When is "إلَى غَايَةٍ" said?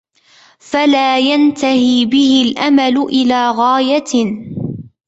2.97-4.13